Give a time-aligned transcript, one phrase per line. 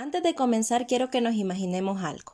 [0.00, 2.32] Antes de comenzar, quiero que nos imaginemos algo.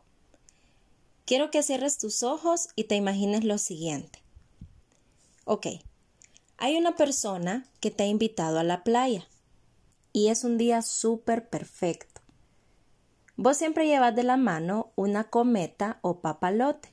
[1.25, 4.23] Quiero que cierres tus ojos y te imagines lo siguiente.
[5.47, 5.67] Ok,
[6.59, 9.27] hay una persona que te ha invitado a la playa
[10.13, 12.21] y es un día súper perfecto.
[13.37, 16.93] Vos siempre llevas de la mano una cometa o papalote,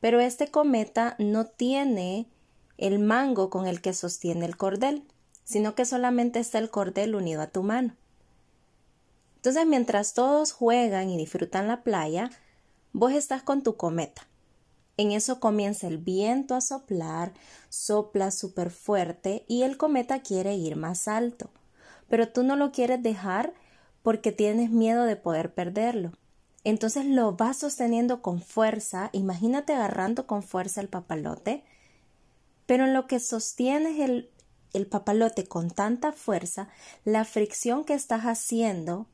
[0.00, 2.26] pero este cometa no tiene
[2.78, 5.04] el mango con el que sostiene el cordel,
[5.44, 7.94] sino que solamente está el cordel unido a tu mano.
[9.44, 12.30] Entonces, mientras todos juegan y disfrutan la playa,
[12.94, 14.26] vos estás con tu cometa.
[14.96, 17.34] En eso comienza el viento a soplar,
[17.68, 21.50] sopla súper fuerte y el cometa quiere ir más alto.
[22.08, 23.52] Pero tú no lo quieres dejar
[24.02, 26.12] porque tienes miedo de poder perderlo.
[26.64, 31.64] Entonces lo vas sosteniendo con fuerza, imagínate agarrando con fuerza el papalote,
[32.64, 34.30] pero en lo que sostienes el,
[34.72, 36.70] el papalote con tanta fuerza,
[37.04, 39.06] la fricción que estás haciendo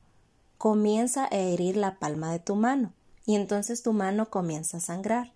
[0.61, 2.93] comienza a herir la palma de tu mano
[3.25, 5.33] y entonces tu mano comienza a sangrar.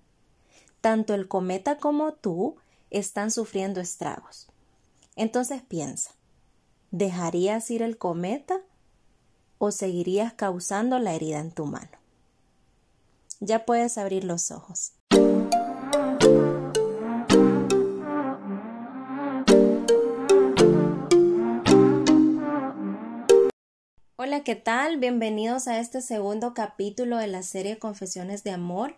[0.82, 2.58] Tanto el cometa como tú
[2.92, 4.46] están sufriendo estragos.
[5.16, 6.12] Entonces piensa,
[6.92, 8.62] ¿dejarías ir el cometa
[9.58, 11.98] o seguirías causando la herida en tu mano?
[13.40, 14.92] Ya puedes abrir los ojos.
[24.28, 24.98] Hola, ¿qué tal?
[24.98, 28.96] Bienvenidos a este segundo capítulo de la serie Confesiones de Amor.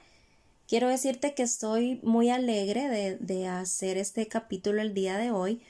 [0.69, 5.61] Quiero decirte que estoy muy alegre de, hacer este capítulo el día de hoy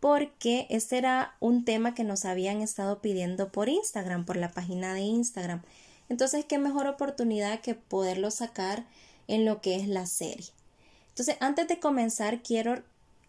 [0.00, 4.92] porque este era un tema que nos habían estado pidiendo por Instagram, por la página
[4.92, 5.62] de Instagram.
[6.10, 8.84] Entonces, qué mejor oportunidad que poderlo sacar
[9.28, 10.48] en lo que es la serie.
[11.08, 12.82] Entonces, antes de comenzar, quiero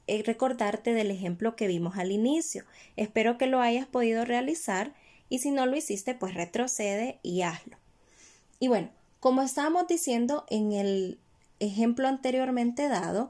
[0.08, 2.66] eh, recordarte del ejemplo que vimos al inicio.
[2.98, 4.94] Espero que lo hayas podido realizar
[5.30, 7.78] y si no lo hiciste, pues retrocede y hazlo.
[8.59, 8.89] Y bueno,
[9.20, 11.19] como estábamos diciendo en el
[11.59, 13.30] ejemplo anteriormente dado,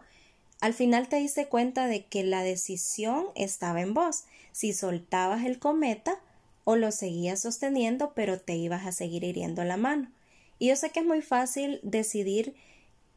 [0.60, 5.60] al final te diste cuenta de que la decisión estaba en vos, si soltabas el
[5.60, 6.20] cometa
[6.64, 10.12] o lo seguías sosteniendo, pero te ibas a seguir hiriendo la mano.
[10.60, 12.56] Y yo sé que es muy fácil decidir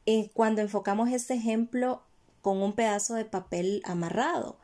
[0.06, 2.02] eh, cuando enfocamos este ejemplo
[2.42, 4.58] con un pedazo de papel amarrado,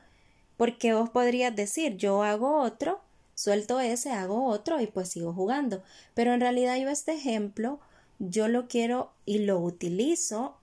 [0.56, 3.00] porque vos podrías decir yo hago otro
[3.36, 5.84] suelto ese, hago otro y pues sigo jugando.
[6.14, 7.78] Pero en realidad yo este ejemplo
[8.18, 10.56] yo lo quiero y lo utilizo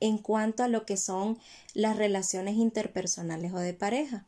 [0.00, 1.38] en cuanto a lo que son
[1.74, 4.24] las relaciones interpersonales o de pareja.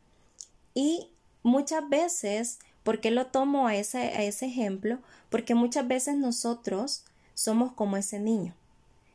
[0.75, 1.11] Y
[1.43, 4.99] muchas veces, ¿por qué lo tomo a ese, a ese ejemplo?
[5.31, 8.55] Porque muchas veces nosotros somos como ese niño.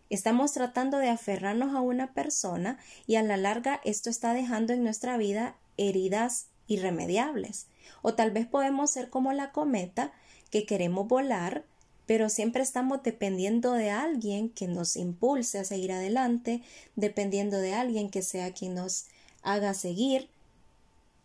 [0.10, 2.78] Estamos tratando de aferrarnos a una persona
[3.08, 7.68] y a la larga esto está dejando en nuestra vida heridas irremediables.
[8.02, 10.12] O tal vez podemos ser como la cometa
[10.50, 11.64] que queremos volar,
[12.06, 16.62] pero siempre estamos dependiendo de alguien que nos impulse a seguir adelante,
[16.96, 19.06] dependiendo de alguien que sea quien nos
[19.44, 20.30] haga seguir.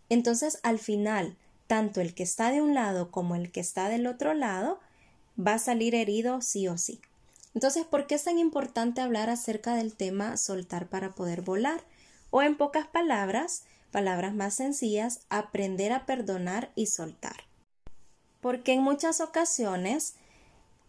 [0.08, 1.36] Entonces, al final,
[1.66, 4.78] tanto el que está de un lado como el que está del otro lado
[5.38, 7.00] va a salir herido sí o sí.
[7.54, 11.82] Entonces, ¿por qué es tan importante hablar acerca del tema soltar para poder volar?
[12.30, 13.64] O en pocas palabras,
[13.96, 17.44] palabras más sencillas, aprender a perdonar y soltar.
[18.42, 20.16] Porque en muchas ocasiones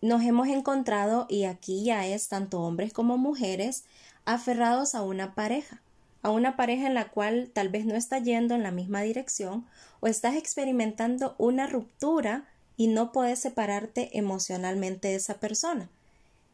[0.01, 3.85] nos hemos encontrado, y aquí ya es tanto hombres como mujeres,
[4.25, 5.81] aferrados a una pareja,
[6.21, 9.65] a una pareja en la cual tal vez no está yendo en la misma dirección
[10.01, 15.87] o estás experimentando una ruptura y no puedes separarte emocionalmente de esa persona.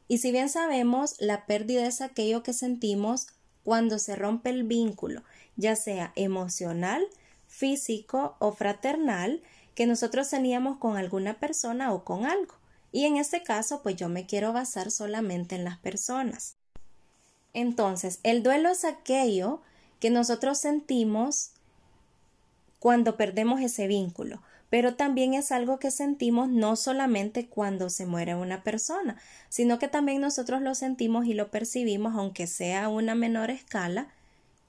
[0.07, 3.25] Y si bien sabemos, la pérdida es aquello que sentimos
[3.63, 5.23] cuando se rompe el vínculo
[5.55, 7.07] ya sea emocional,
[7.47, 9.41] físico o fraternal
[9.75, 12.55] que nosotros teníamos con alguna persona o con algo.
[12.91, 16.55] Y en este caso, pues yo me quiero basar solamente en las personas.
[17.53, 19.61] Entonces, el duelo es aquello
[19.99, 21.51] que nosotros sentimos
[22.79, 28.35] cuando perdemos ese vínculo, pero también es algo que sentimos no solamente cuando se muere
[28.35, 29.15] una persona,
[29.47, 34.09] sino que también nosotros lo sentimos y lo percibimos, aunque sea a una menor escala,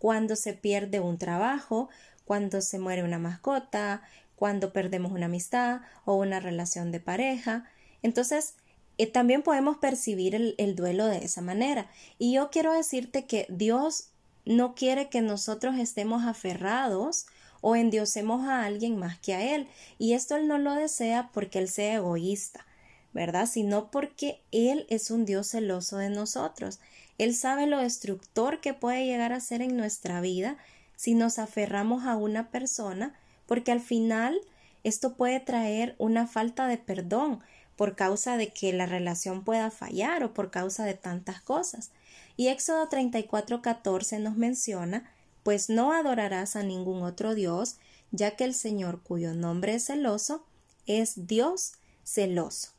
[0.05, 1.89] cuando se pierde un trabajo,
[2.27, 4.03] cuando se muere una mascota,
[4.37, 7.65] cuando perdemos una amistad o una relación de pareja.
[8.03, 8.53] Entonces,
[8.99, 11.91] eh, también podemos percibir el, el duelo de esa manera.
[12.19, 14.11] Y yo quiero decirte que Dios
[14.45, 17.25] no quiere que nosotros estemos aferrados
[17.63, 19.69] o endiosemos a alguien más que a Él.
[19.97, 22.67] Y esto Él no lo desea porque Él sea egoísta,
[23.15, 23.47] ¿verdad?
[23.47, 26.81] Sino porque Él es un Dios celoso de nosotros.
[27.17, 30.59] Él sabe lo destructor que puede llegar a ser en nuestra vida
[30.97, 33.15] si nos aferramos a una persona,
[33.47, 34.39] porque al final
[34.83, 37.41] esto puede traer una falta de perdón,
[37.77, 41.91] por causa de que la relación pueda fallar o por causa de tantas cosas.
[42.37, 45.11] Y Éxodo 34:14 nos menciona,
[45.43, 47.77] pues no adorarás a ningún otro Dios,
[48.11, 50.45] ya que el Señor cuyo nombre es celoso,
[50.87, 51.73] es Dios
[52.05, 52.74] celoso.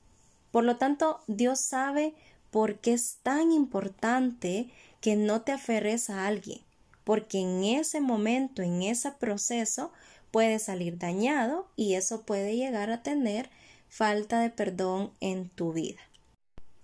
[0.55, 2.13] Por lo tanto, Dios sabe
[2.49, 4.69] por qué es tan importante
[5.01, 6.61] que no te aferres a alguien,
[7.03, 9.91] porque en ese momento, en ese proceso,
[10.31, 13.49] puede salir dañado y eso puede llegar a tener
[13.89, 15.99] falta de perdón en tu vida.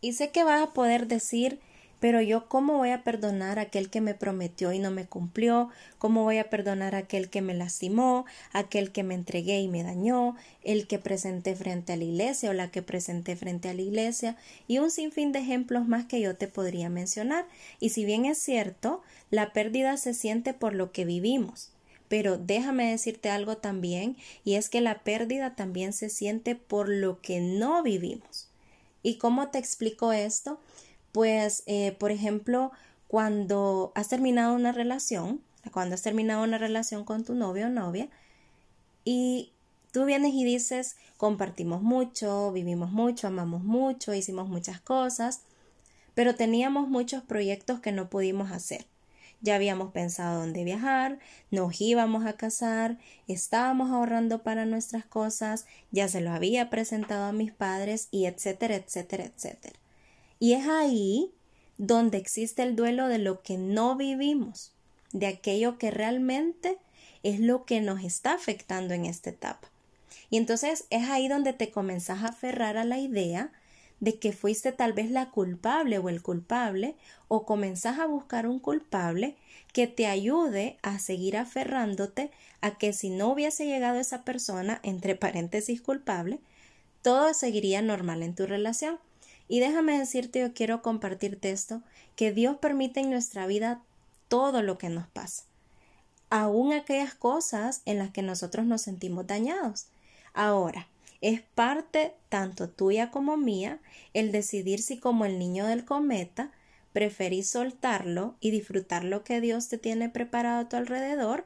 [0.02, 1.62] Y sé que vas a poder decir,
[2.02, 5.70] pero yo cómo voy a perdonar a aquel que me prometió y no me cumplió,
[6.00, 9.84] cómo voy a perdonar a aquel que me lastimó, aquel que me entregué y me
[9.84, 13.84] dañó, el que presenté frente a la iglesia o la que presenté frente a la
[13.84, 14.36] iglesia
[14.68, 17.46] y un sinfín de ejemplos más que yo te podría mencionar.
[17.80, 21.70] Y si bien es cierto, la pérdida se siente por lo que vivimos.
[22.08, 27.22] Pero déjame decirte algo también, y es que la pérdida también se siente por lo
[27.22, 28.50] que no vivimos.
[29.04, 30.60] ¿Y cómo te explico esto?
[31.12, 32.72] Pues, eh, por ejemplo,
[33.08, 35.42] cuando has terminado una relación,
[35.72, 38.10] cuando has terminado una relación con tu novio o novia,
[39.04, 39.52] y
[39.92, 45.42] tú vienes y dices, compartimos mucho, vivimos mucho, amamos mucho, hicimos muchas cosas,
[46.14, 48.86] pero teníamos muchos proyectos que no pudimos hacer.
[49.42, 51.18] Ya habíamos pensado dónde viajar,
[51.50, 57.32] nos íbamos a casar, estábamos ahorrando para nuestras cosas, ya se lo había presentado a
[57.32, 59.76] mis padres y etcétera, etcétera, etcétera.
[60.42, 61.32] Y es ahí
[61.78, 64.74] donde existe el duelo de lo que no vivimos,
[65.14, 66.80] de aquello que realmente
[67.22, 69.70] es lo que nos está afectando en esta etapa.
[70.32, 73.52] Y entonces es ahí donde te comenzás a aferrar a la idea
[74.00, 76.96] de que fuiste tal vez la culpable o el culpable,
[77.28, 79.38] o comenzás a buscar un culpable
[79.74, 85.16] que te ayude a seguir aferrándote a que si no hubiese llegado esa persona, entre
[85.16, 86.40] paréntesis culpable,
[87.04, 88.98] todo seguiría normal en tu relación.
[89.52, 91.82] Y déjame decirte, yo quiero compartirte esto,
[92.16, 93.82] que Dios permite en nuestra vida
[94.30, 95.44] todo lo que nos pasa,
[96.30, 99.88] aún aquellas cosas en las que nosotros nos sentimos dañados.
[100.34, 100.88] Ahora,
[101.20, 103.80] es parte tanto tuya como mía
[104.14, 106.54] el decidir si como el niño del cometa
[106.94, 111.46] preferís soltarlo y disfrutar lo que Dios te tiene preparado a tu alrededor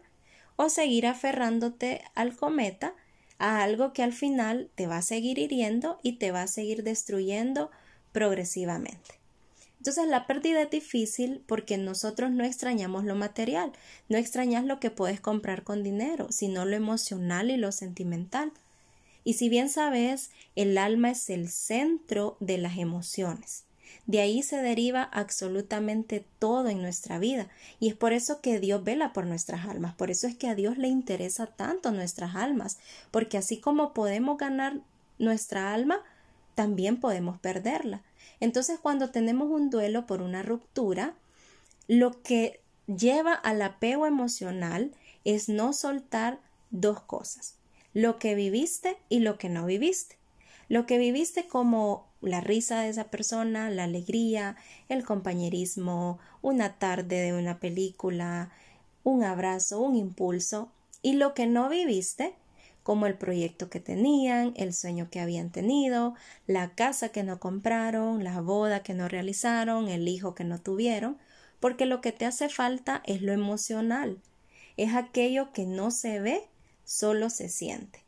[0.58, 2.94] o seguir aferrándote al cometa
[3.40, 6.84] a algo que al final te va a seguir hiriendo y te va a seguir
[6.84, 7.72] destruyendo
[8.16, 9.20] progresivamente.
[9.80, 13.74] Entonces la pérdida es difícil porque nosotros no extrañamos lo material,
[14.08, 18.54] no extrañas lo que puedes comprar con dinero, sino lo emocional y lo sentimental.
[19.26, 23.66] Y si bien sabes, el alma es el centro de las emociones.
[24.08, 27.50] De ahí se deriva absolutamente todo en nuestra vida.
[27.82, 29.94] Y es por eso que Dios vela por nuestras almas.
[29.94, 32.78] Por eso es que a Dios le interesa tanto nuestras almas.
[33.12, 34.80] Porque así como podemos ganar
[35.18, 36.02] nuestra alma,
[36.56, 38.02] también podemos perderla.
[38.40, 41.14] Entonces, cuando tenemos un duelo por una ruptura,
[41.88, 44.92] lo que lleva al apego emocional
[45.24, 46.40] es no soltar
[46.72, 47.56] dos cosas,
[47.94, 50.18] lo que viviste y lo que no viviste.
[50.68, 54.56] Lo que viviste como la risa de esa persona, la alegría,
[54.90, 58.52] el compañerismo, una tarde de una película,
[59.04, 60.72] un abrazo, un impulso,
[61.04, 62.34] y lo que no viviste
[62.86, 66.14] como el proyecto que tenían, el sueño que habían tenido,
[66.46, 71.18] la casa que no compraron, la boda que no realizaron, el hijo que no tuvieron,
[71.60, 74.22] porque lo que te hace falta es lo emocional,
[74.78, 76.44] es aquello que no se ve,
[76.84, 78.04] solo se siente.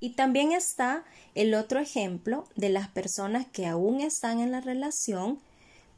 [0.00, 1.04] Y también está
[1.36, 5.38] el otro ejemplo de las personas que aún están en la relación,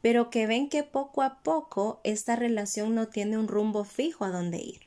[0.03, 4.29] pero que ven que poco a poco esta relación no tiene un rumbo fijo a
[4.29, 4.86] dónde ir.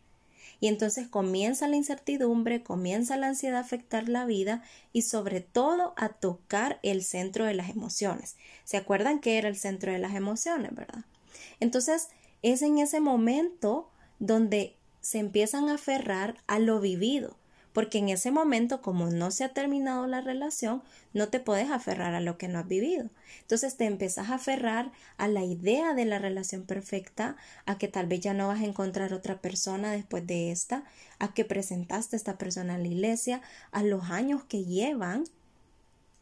[0.61, 4.63] Y entonces comienza la incertidumbre, comienza la ansiedad a afectar la vida
[4.93, 8.37] y sobre todo a tocar el centro de las emociones.
[8.65, 11.05] ¿Se acuerdan que era el centro de las emociones, verdad?
[11.61, 12.09] Entonces
[12.43, 17.37] es en ese momento donde se empiezan a aferrar a lo vivido,
[17.73, 22.15] porque en ese momento, como no se ha terminado la relación, no te puedes aferrar
[22.15, 23.09] a lo que no has vivido.
[23.43, 27.37] Entonces te empezás a aferrar a la idea de la relación perfecta,
[27.67, 30.85] a que tal vez ya no vas a encontrar otra persona después de esta,
[31.19, 35.25] a que presentaste a esta persona en la iglesia, a los años que llevan.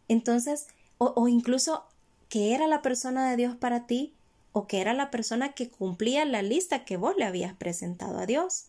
[0.09, 0.67] Entonces,
[0.99, 1.85] o incluso
[2.28, 4.14] que era la persona de Dios para ti,
[4.52, 8.26] o que era la persona que cumplía la lista que vos le habías presentado a
[8.26, 8.67] Dios.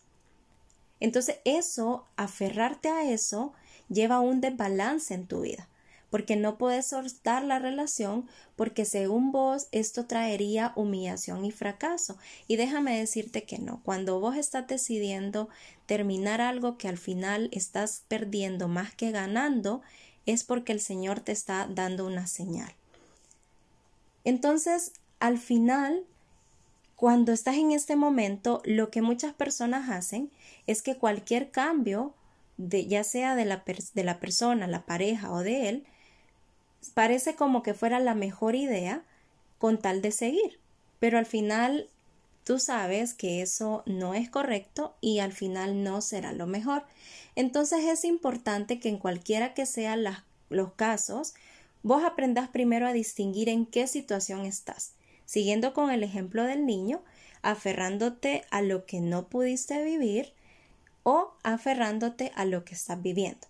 [1.00, 3.52] Entonces eso, aferrarte a eso,
[3.88, 5.68] lleva un desbalance en tu vida,
[6.10, 12.18] porque no puedes soltar la relación porque según vos esto traería humillación y fracaso.
[12.46, 15.48] Y déjame decirte que no, cuando vos estás decidiendo
[15.86, 19.82] terminar algo que al final estás perdiendo más que ganando,
[20.26, 22.74] es porque el Señor te está dando una señal.
[24.24, 26.04] Entonces, al final,
[27.00, 30.30] cuando estás en este momento, lo que muchas personas hacen
[30.66, 32.12] es que cualquier cambio,
[32.58, 33.64] ya sea de la,
[33.94, 35.86] de la persona, la pareja o de él,
[36.92, 39.02] parece como que fuera la mejor idea
[39.56, 40.60] con tal de seguir.
[40.98, 41.88] Pero al final
[42.44, 46.84] tú sabes que eso no es correcto y al final no será lo mejor.
[47.34, 50.04] Entonces es importante que en cualquiera que sean
[50.50, 51.32] los casos,
[51.82, 54.92] vos aprendas primero a distinguir en qué situación estás,
[55.30, 57.04] siguiendo con el ejemplo del niño,
[57.42, 60.32] aferrándote a lo que no pudiste vivir
[61.04, 63.46] o aferrándote a lo que estás viviendo.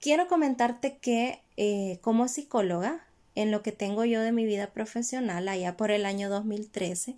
[0.00, 5.48] Quiero comentarte que eh, como psicóloga, en lo que tengo yo de mi vida profesional,
[5.48, 7.16] allá por el año 2013,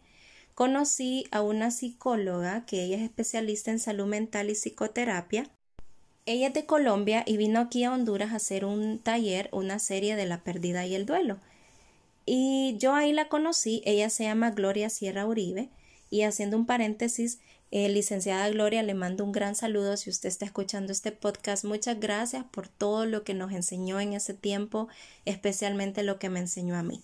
[0.55, 5.51] conocí a una psicóloga que ella es especialista en salud mental y psicoterapia.
[6.25, 10.17] Ella es de Colombia y vino aquí a Honduras a hacer un taller, una serie
[10.17, 11.37] de la pérdida y el duelo.
[12.27, 15.71] Y yo ahí la conocí, ella se llama Gloria Sierra Uribe,
[16.11, 17.39] y haciendo un paréntesis,
[17.73, 21.65] eh, licenciada Gloria, le mando un gran saludo si usted está escuchando este podcast.
[21.65, 24.89] Muchas gracias por todo lo que nos enseñó en ese tiempo,
[25.25, 27.03] especialmente lo que me enseñó a mí.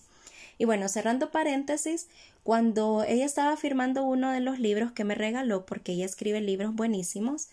[0.57, 2.09] Y bueno, cerrando paréntesis,
[2.43, 6.75] cuando ella estaba firmando uno de los libros que me regaló, porque ella escribe libros
[6.75, 7.47] buenísimos,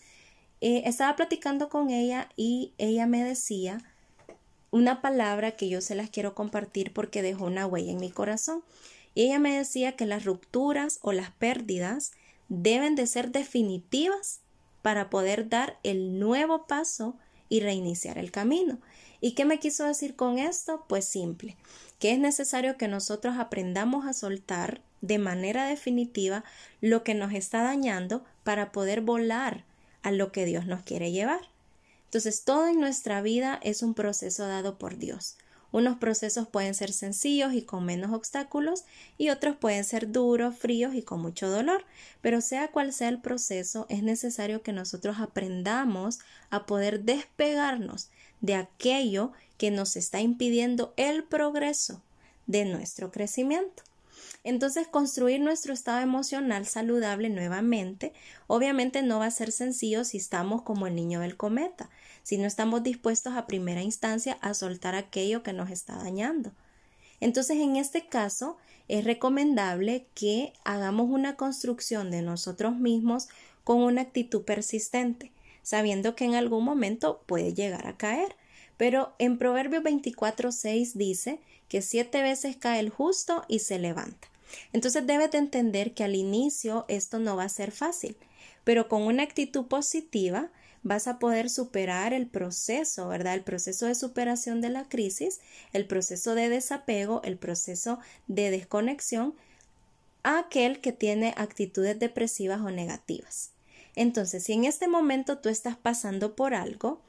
[0.61, 3.77] eh, estaba platicando con ella y ella me decía
[4.71, 8.63] una palabra que yo se las quiero compartir porque dejó una huella en mi corazón.
[9.13, 12.11] Y ella me decía que las rupturas o las pérdidas
[12.49, 14.41] deben de ser definitivas
[14.81, 17.17] para poder dar el nuevo paso
[17.49, 18.79] y reiniciar el camino.
[19.21, 20.85] ¿Y qué me quiso decir con esto?
[20.87, 21.55] Pues simple,
[21.99, 26.43] que es necesario que nosotros aprendamos a soltar de manera definitiva
[26.81, 29.63] lo que nos está dañando para poder volar
[30.03, 31.54] a lo que Dios nos quiere llevar.
[32.15, 35.35] Entonces, todo en nuestra vida es un proceso dado por Dios.
[35.73, 38.85] Unos procesos pueden ser sencillos y con menos obstáculos
[39.17, 41.83] y otros pueden ser duros, fríos y con mucho dolor.
[42.21, 46.19] Pero sea cual sea el proceso, es necesario que nosotros aprendamos
[46.51, 48.07] a poder despegarnos
[48.39, 52.01] de aquello que nos está impidiendo el progreso
[52.47, 53.83] de nuestro crecimiento.
[54.43, 58.13] Entonces, construir nuestro estado emocional saludable nuevamente,
[58.47, 61.89] obviamente no va a ser sencillo si estamos como el niño del cometa
[62.25, 66.51] si no estamos dispuestos a primera instancia a soltar aquello que nos está dañando.
[67.19, 73.27] Entonces, en este caso, es recomendable que hagamos una construcción de nosotros mismos
[73.63, 78.35] con una actitud persistente, sabiendo que en algún momento puede llegar a caer.
[78.75, 84.27] Pero en Proverbios 24:6 dice que siete veces cae el justo y se levanta.
[84.73, 88.15] Entonces debes de entender que al inicio esto no va a ser fácil,
[88.63, 90.51] pero con una actitud positiva
[90.83, 93.33] vas a poder superar el proceso, ¿verdad?
[93.33, 95.41] El proceso de superación de la crisis,
[95.73, 99.33] el proceso de desapego, el proceso de desconexión
[100.21, 103.51] a aquel que tiene actitudes depresivas o negativas.
[103.95, 107.01] Entonces, si en este momento tú estás pasando por algo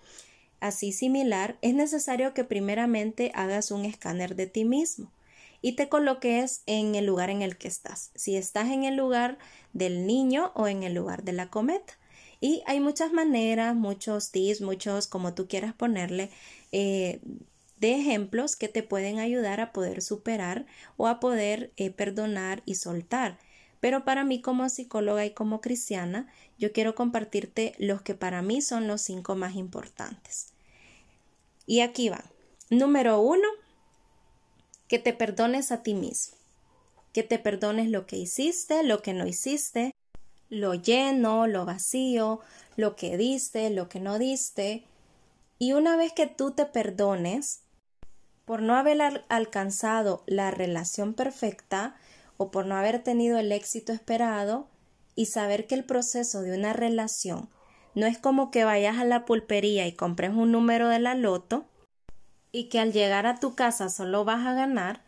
[0.61, 5.13] así similar, es necesario que primeramente hagas un escáner de ti mismo
[5.63, 9.39] y te coloques en el lugar en el que estás, si estás en el lugar
[9.73, 11.99] del niño o en el lugar de la cometa.
[12.41, 16.31] Y hay muchas maneras, muchos tips, muchos como tú quieras ponerle,
[16.71, 17.21] eh,
[17.79, 22.77] de ejemplos que te pueden ayudar a poder superar o a poder eh, perdonar y
[22.77, 23.39] soltar.
[23.87, 26.27] Pero para mí como psicóloga y como cristiana,
[26.59, 30.49] yo quiero compartirte los que para mí son los cinco más importantes.
[31.67, 32.25] Y aquí van.
[32.69, 33.47] Número uno,
[34.89, 36.37] que te perdones a ti mismo.
[37.13, 39.95] Que te perdones lo que hiciste, lo que no hiciste,
[40.49, 42.41] lo lleno, lo vacío,
[42.75, 44.83] lo que diste, lo que no diste.
[45.61, 47.61] Y una vez que tú te perdones
[48.47, 51.95] por no haber alcanzado la relación perfecta
[52.37, 54.69] o por no haber tenido el éxito esperado
[55.15, 57.49] y saber que el proceso de una relación
[57.95, 61.65] no es como que vayas a la pulpería y compres un número de la loto
[62.53, 65.03] y que al llegar a tu casa solo vas a ganar,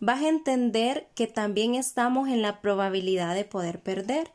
[0.00, 4.30] vas a entender que también estamos en la probabilidad de poder perder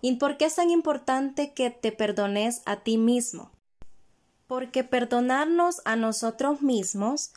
[0.00, 3.50] ¿Y por qué es tan importante que te perdones a ti mismo?
[4.46, 7.32] Porque perdonarnos a nosotros mismos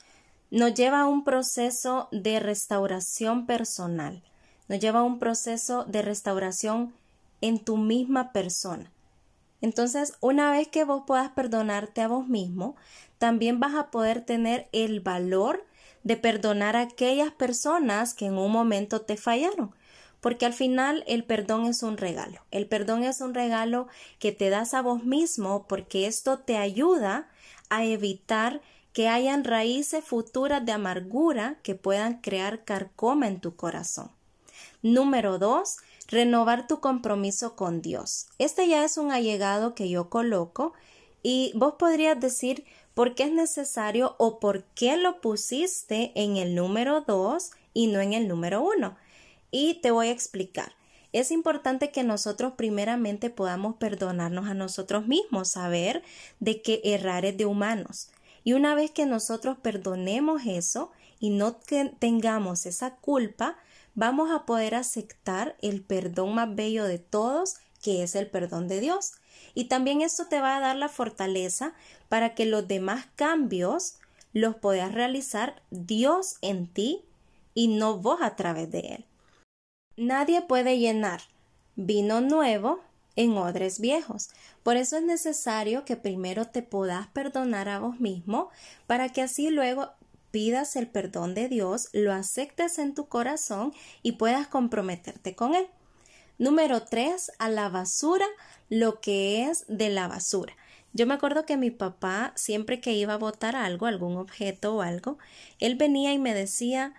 [0.52, 4.24] nos lleva a un proceso de restauración personal,
[4.70, 6.94] nos lleva a un proceso de restauración
[7.42, 8.90] en tu misma persona.
[9.62, 12.78] Entonces, una vez que vos puedas perdonarte a vos mismo,
[13.18, 15.66] también vas a poder tener el valor
[16.04, 19.74] de perdonar a aquellas personas que en un momento te fallaron
[20.22, 22.42] porque al final el perdón es un regalo.
[22.52, 23.88] El perdón es un regalo
[24.20, 27.30] que te das a vos mismo porque esto te ayuda
[27.70, 28.62] a evitar
[28.92, 34.12] que hayan raíces futuras de amargura que puedan crear carcoma en tu corazón.
[34.82, 38.28] Número dos, renovar tu compromiso con Dios.
[38.38, 40.74] Este ya es un allegado que yo coloco
[41.22, 46.56] y vos podrías decir por qué es necesario o por qué lo pusiste en el
[46.56, 48.98] número dos y no en el número uno.
[49.52, 50.74] Y te voy a explicar.
[51.12, 56.04] Es importante que nosotros primeramente podamos perdonarnos a nosotros mismos, saber
[56.40, 58.12] de que errar es de humanos.
[58.44, 61.58] Y una vez que nosotros perdonemos eso y no
[62.00, 63.58] tengamos esa culpa,
[63.96, 68.80] vamos a poder aceptar el perdón más bello de todos, que es el perdón de
[68.80, 69.14] Dios.
[69.54, 71.74] Y también esto te va a dar la fortaleza
[72.08, 73.96] para que los demás cambios
[74.34, 77.04] los puedas realizar Dios en ti
[77.54, 79.06] y no vos a través de él.
[79.98, 81.22] Nadie puede llenar
[81.76, 82.82] vino nuevo
[83.16, 84.30] en odres viejos.
[84.64, 88.50] Por eso es necesario que primero te puedas perdonar a vos mismo
[88.88, 89.92] para que así luego
[90.32, 95.68] pidas el perdón de Dios, lo aceptes en tu corazón y puedas comprometerte con Él.
[96.38, 98.26] Número tres, a la basura
[98.70, 100.56] lo que es de la basura.
[100.94, 104.82] Yo me acuerdo que mi papá, siempre que iba a botar algo, algún objeto o
[104.82, 105.18] algo,
[105.60, 106.94] él venía y me decía,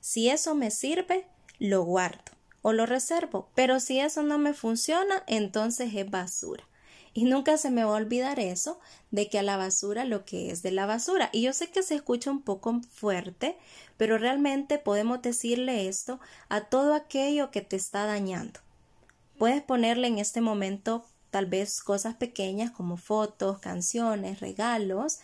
[0.00, 1.26] si eso me sirve,
[1.58, 6.64] lo guardo o lo reservo, pero si eso no me funciona, entonces es basura.
[7.14, 10.50] Y nunca se me va a olvidar eso, de que a la basura lo que
[10.50, 11.28] es de la basura.
[11.32, 13.58] Y yo sé que se escucha un poco fuerte,
[13.96, 18.60] pero realmente podemos decirle esto a todo aquello que te está dañando.
[19.38, 25.18] Puedes ponerle en este momento tal vez cosas pequeñas como fotos, canciones, regalos,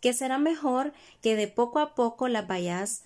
[0.00, 3.02] que será mejor que de poco a poco las vayas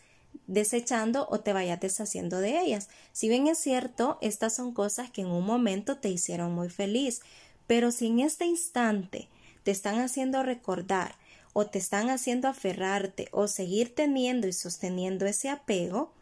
[0.47, 2.89] desechando o te vayas deshaciendo de ellas.
[3.13, 7.21] Si bien es cierto, estas son cosas que en un momento te hicieron muy feliz,
[7.67, 9.29] pero si en este instante
[9.63, 11.17] te están haciendo recordar
[11.53, 16.13] o te están haciendo aferrarte o seguir teniendo y sosteniendo ese apego,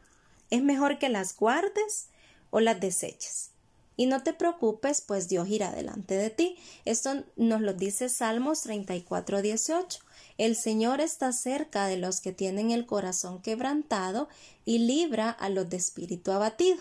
[0.51, 2.09] es mejor que las guardes
[2.51, 3.51] o las deseches.
[3.97, 6.57] Y no te preocupes, pues Dios irá delante de ti.
[6.85, 10.01] Esto nos lo dice Salmos 34, 18.
[10.37, 14.29] El Señor está cerca de los que tienen el corazón quebrantado
[14.65, 16.79] y libra a los de espíritu abatido.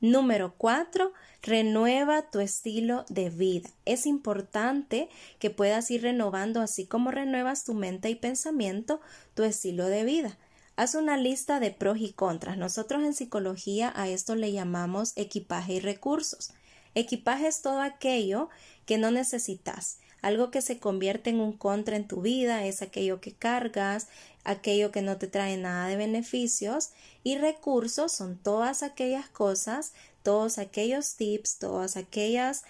[0.00, 1.12] Número 4.
[1.42, 3.68] Renueva tu estilo de vida.
[3.84, 5.08] Es importante
[5.40, 9.00] que puedas ir renovando, así como renuevas tu mente y pensamiento,
[9.34, 10.38] tu estilo de vida.
[10.76, 12.56] Haz una lista de pros y contras.
[12.56, 16.52] Nosotros en psicología a esto le llamamos equipaje y recursos.
[16.94, 18.50] Equipaje es todo aquello
[18.86, 23.20] que no necesitas algo que se convierte en un contra en tu vida es aquello
[23.20, 24.08] que cargas,
[24.44, 26.90] aquello que no te trae nada de beneficios
[27.22, 32.64] y recursos son todas aquellas cosas, todos aquellos tips, todas aquellas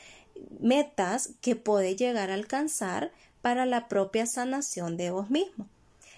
[0.61, 5.67] metas que puedes llegar a alcanzar para la propia sanación de vos mismo.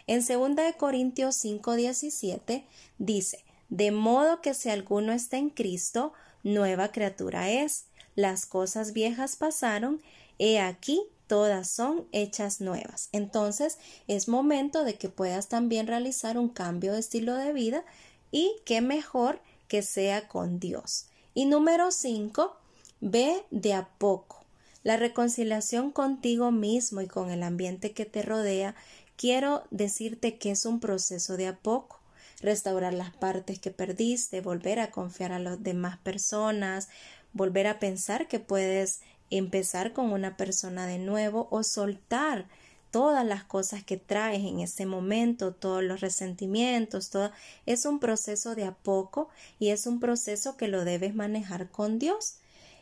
[0.07, 2.65] En 2 de Corintios 5:17
[2.99, 6.13] dice, de modo que si alguno está en Cristo,
[6.43, 7.85] nueva criatura es.
[8.17, 10.01] Las cosas viejas pasaron,
[10.39, 13.09] he aquí todas son hechas nuevas.
[13.13, 17.85] Entonces es momento de que puedas también realizar un cambio de estilo de vida
[18.33, 21.07] y qué mejor que sea con Dios.
[21.33, 22.57] Y número 5,
[23.01, 24.45] ve de a poco.
[24.83, 28.75] La reconciliación contigo mismo y con el ambiente que te rodea,
[29.15, 32.01] quiero decirte que es un proceso de a poco.
[32.41, 36.89] Restaurar las partes que perdiste, volver a confiar a las demás personas,
[37.33, 42.47] volver a pensar que puedes empezar con una persona de nuevo o soltar
[42.91, 47.31] todas las cosas que traes en ese momento, todos los resentimientos, todo
[47.67, 51.99] es un proceso de a poco y es un proceso que lo debes manejar con
[51.99, 52.37] Dios.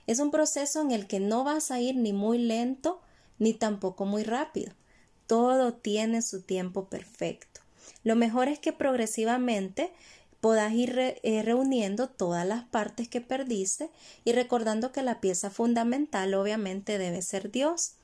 [0.06, 3.00] Es un proceso en el que no vas a ir ni muy lento
[3.38, 4.72] ni tampoco muy rápido.
[5.26, 7.60] Todo tiene su tiempo perfecto.
[8.04, 9.92] Lo mejor es que progresivamente
[10.40, 13.90] Puedas ir eh, reuniendo todas las partes que perdiste
[14.24, 17.94] y recordando que la pieza fundamental obviamente debe ser Dios.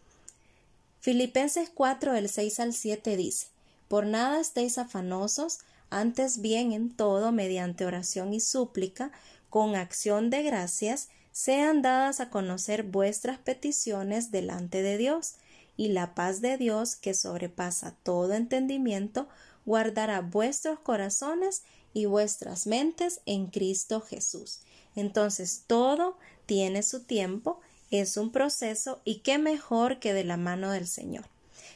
[1.01, 3.49] Filipenses 4, del 6 al 7 dice,
[3.89, 9.13] Por nada estéis afanosos, antes bien en todo, mediante oración y súplica,
[9.49, 15.35] con acción de gracias, sean dadas a conocer vuestras peticiones delante de Dios,
[15.77, 19.29] y la paz de Dios, que sobrepasa todo entendimiento,
[19.67, 21.63] guardará vuestros corazones
[21.95, 24.61] y vuestras mentes en Cristo Jesús.
[24.95, 30.71] Entonces todo tiene su tiempo, es un proceso y qué mejor que de la mano
[30.71, 31.25] del Señor.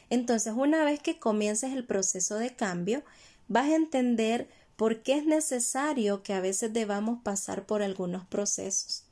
[0.09, 3.03] Entonces una vez que comiences el proceso de cambio,
[3.47, 9.03] vas a entender por qué es necesario que a veces debamos pasar por algunos procesos.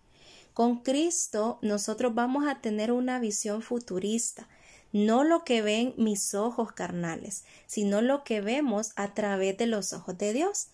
[0.54, 4.48] Con Cristo nosotros vamos a tener una visión futurista,
[4.92, 9.94] no lo que ven mis ojos carnales, sino lo que vemos a través de los
[9.94, 10.70] ojos de Dios.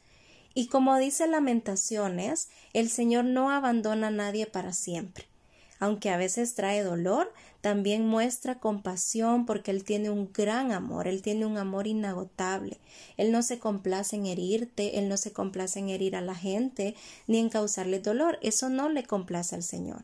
[0.54, 5.26] Y como dice Lamentaciones, el Señor no abandona a nadie para siempre.
[5.80, 11.22] Aunque a veces trae dolor, también muestra compasión porque Él tiene un gran amor, Él
[11.22, 12.78] tiene un amor inagotable.
[13.18, 16.96] Él no se complace en herirte, Él no se complace en herir a la gente,
[17.28, 18.40] ni en causarle dolor.
[18.42, 20.04] Eso no le complace al Señor.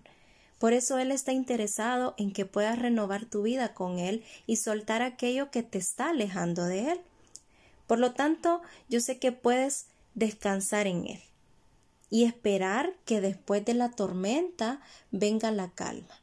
[0.57, 5.01] Por eso Él está interesado en que puedas renovar tu vida con Él y soltar
[5.01, 7.01] aquello que te está alejando de Él.
[7.87, 9.85] Por lo tanto, yo sé que puedes
[10.19, 11.21] descansar en Él
[12.09, 16.21] y esperar que después de la tormenta venga la calma.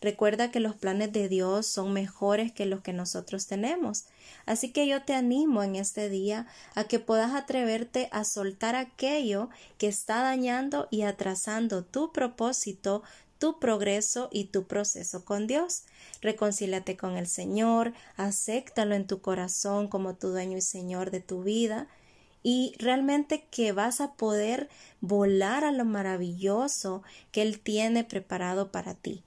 [0.00, 4.06] Recuerda que los planes de Dios son mejores que los que nosotros tenemos.
[4.46, 9.48] Así que yo te animo en este día a que puedas atreverte a soltar aquello
[9.78, 13.04] que está dañando y atrasando tu propósito,
[13.38, 15.84] tu progreso y tu proceso con Dios.
[16.20, 21.44] Reconcíliate con el Señor, acéptalo en tu corazón como tu dueño y Señor de tu
[21.44, 21.86] vida
[22.42, 24.68] y realmente que vas a poder
[25.00, 29.22] volar a lo maravilloso que Él tiene preparado para ti.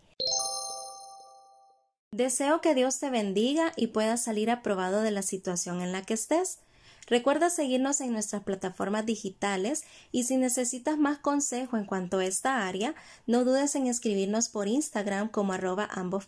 [2.12, 6.14] Deseo que Dios te bendiga y puedas salir aprobado de la situación en la que
[6.14, 6.60] estés.
[7.08, 12.68] Recuerda seguirnos en nuestras plataformas digitales y si necesitas más consejo en cuanto a esta
[12.68, 12.96] área,
[13.28, 16.28] no dudes en escribirnos por Instagram como arroba ambos.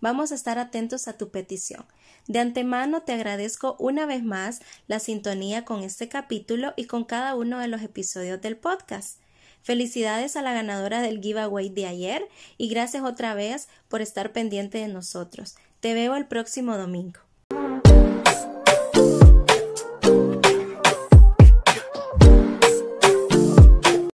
[0.00, 1.84] Vamos a estar atentos a tu petición.
[2.26, 7.34] De antemano te agradezco una vez más la sintonía con este capítulo y con cada
[7.34, 9.18] uno de los episodios del podcast.
[9.62, 14.78] Felicidades a la ganadora del giveaway de ayer y gracias otra vez por estar pendiente
[14.78, 15.56] de nosotros.
[15.80, 17.29] Te veo el próximo domingo.